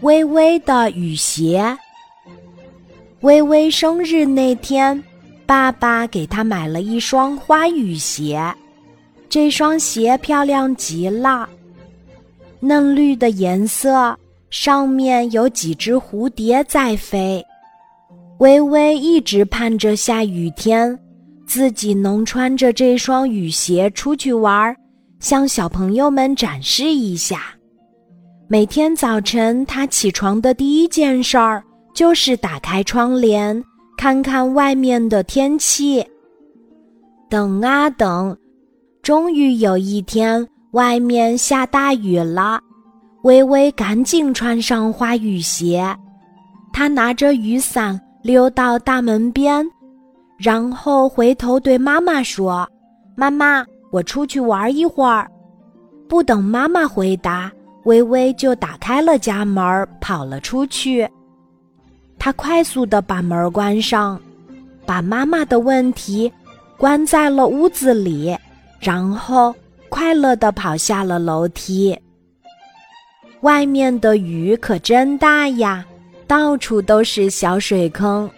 [0.00, 1.76] 微微的雨鞋。
[3.20, 5.02] 微微生日那天，
[5.46, 8.54] 爸爸给她买了一双花雨鞋。
[9.28, 11.48] 这双鞋漂亮极了，
[12.60, 14.16] 嫩绿的颜色，
[14.50, 17.44] 上面有几只蝴蝶在飞。
[18.38, 20.98] 微微一直盼着下雨天，
[21.46, 24.76] 自己能穿着这双雨鞋出去玩，
[25.18, 27.53] 向小朋友们展示一下。
[28.46, 33.64] 每天早晨，他起床的第一件事儿就是打开窗帘，
[33.96, 36.04] 看看外面的天气。
[37.30, 38.36] 等啊等。
[39.02, 42.60] 终于有一天，外面下大雨了，
[43.22, 45.84] 微微赶紧穿上花雨鞋。
[46.72, 49.66] 他拿着雨伞溜到大门边，
[50.38, 52.68] 然后回头对妈妈说
[53.16, 55.30] ：“妈妈，我出去玩一会儿。”
[56.08, 57.50] 不等妈妈回答，
[57.84, 61.08] 微微就打开了家门，跑了出去。
[62.18, 64.20] 她快速的把门关上，
[64.84, 66.32] 把妈妈的问题
[66.76, 68.36] 关在了屋子里。
[68.80, 69.54] 然后
[69.88, 71.98] 快乐地跑下了楼梯。
[73.40, 75.82] 外面的雨可真大呀，
[76.26, 78.30] 到处都是小水坑。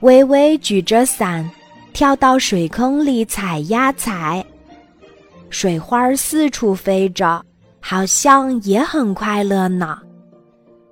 [0.00, 1.48] 微微举着伞，
[1.94, 4.44] 跳到水坑里踩呀踩，
[5.48, 7.42] 水花四处飞着，
[7.80, 9.98] 好像也很快乐呢。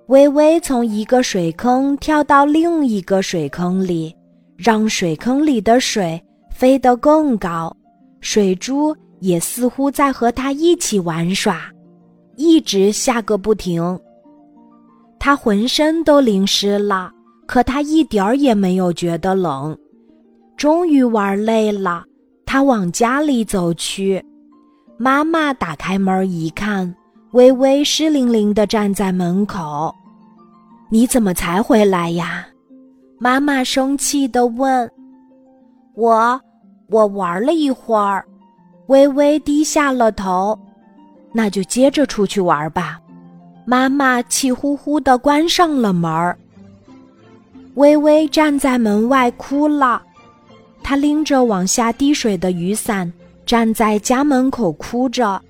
[0.06, 4.15] 微微从一个水坑跳到另一个水坑里，
[4.56, 7.77] 让水坑里的水飞得更高。
[8.20, 11.70] 水珠也似乎在和他一起玩耍，
[12.37, 13.98] 一直下个不停。
[15.19, 17.11] 他浑身都淋湿了，
[17.47, 19.77] 可他一点儿也没有觉得冷。
[20.56, 22.05] 终于玩累了，
[22.45, 24.25] 他往家里走去。
[24.99, 26.95] 妈妈打开门一看，
[27.33, 29.95] 微微湿淋淋的站在门口。
[30.91, 32.47] “你怎么才回来呀？”
[33.21, 34.91] 妈妈生气的问。
[35.95, 36.41] “我。”
[36.89, 38.25] 我玩了一会儿，
[38.87, 40.56] 微微低下了头。
[41.33, 43.01] 那就接着出去玩吧。
[43.65, 46.39] 妈妈气呼呼的关上了门儿。
[47.75, 50.01] 微微站在门外哭了，
[50.81, 53.12] 她拎着往下滴水的雨伞，
[53.47, 55.41] 站在家门口哭着。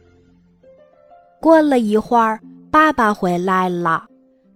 [1.40, 2.38] 过了一会儿，
[2.70, 4.04] 爸爸回来了，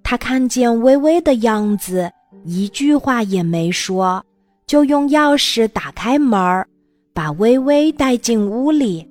[0.03, 2.11] 他看见微微的样子，
[2.45, 4.25] 一句话也没说。
[4.67, 6.65] 就用钥匙打开门儿，
[7.12, 9.09] 把微微带进屋里。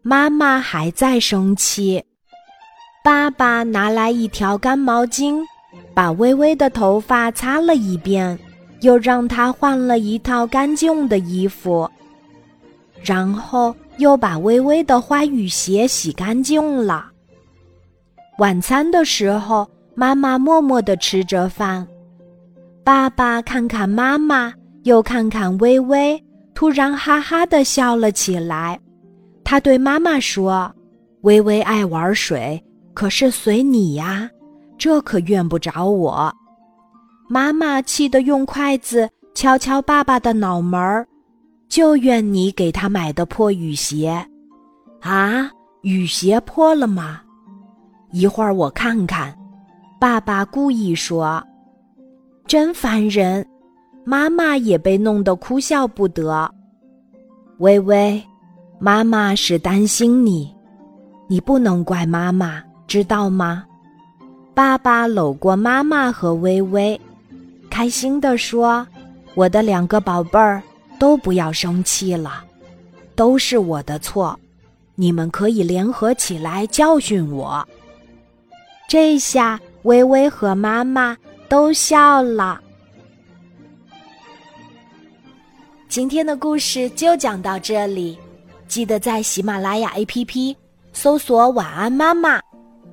[0.00, 2.00] 妈妈还在生气，
[3.02, 5.42] 爸爸拿来一条干毛巾，
[5.92, 8.38] 把微微的头发擦了一遍，
[8.80, 11.90] 又让她换了一套干净的衣服，
[13.02, 17.10] 然后又把微微的花雨鞋洗干净了。
[18.38, 21.86] 晚餐的时候，妈妈默默地吃着饭。
[22.84, 24.52] 爸爸看看妈妈，
[24.84, 26.22] 又看看微微，
[26.54, 28.78] 突然哈哈的笑了起来。
[29.44, 30.72] 他对妈妈说
[31.22, 32.62] ：“微微爱玩水，
[32.94, 34.30] 可是随你呀，
[34.76, 36.32] 这可怨不着我。”
[37.28, 41.06] 妈妈气得用筷子敲敲爸爸的脑门儿，
[41.68, 44.24] 就怨你给他买的破雨鞋。
[45.00, 45.50] 啊，
[45.82, 47.20] 雨鞋破了吗？
[48.10, 49.36] 一会儿我看看。
[50.00, 51.42] 爸爸故意说。
[52.46, 53.46] 真烦人，
[54.04, 56.50] 妈妈也被弄得哭笑不得。
[57.58, 58.22] 微微，
[58.78, 60.54] 妈妈是担心你，
[61.28, 63.64] 你不能怪妈妈，知道吗？
[64.54, 66.98] 爸爸搂过妈妈和微微，
[67.68, 68.86] 开心地说
[69.36, 70.62] ：“我的两个宝贝儿，
[70.98, 72.44] 都不要生气了，
[73.14, 74.38] 都是我的错，
[74.94, 77.66] 你们可以联合起来教训我。”
[78.88, 81.16] 这下，微微和妈妈。
[81.48, 82.60] 都笑了。
[85.88, 88.18] 今天的故事就讲到这里，
[88.68, 90.54] 记得在喜马拉雅 APP
[90.92, 92.38] 搜索“晚安妈妈”，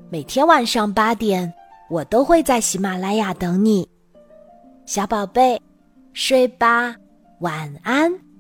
[0.10, 1.54] 每天晚上八点，
[1.90, 3.86] 我都会在喜马拉雅等你，
[4.86, 5.62] 小宝贝，
[6.14, 6.96] 睡吧，
[7.40, 8.35] 晚安。